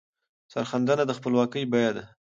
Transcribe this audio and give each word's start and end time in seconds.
سرښندنه 0.51 1.03
د 1.07 1.11
خپلواکۍ 1.17 1.63
بیه 1.71 1.91
ده. 1.95 2.03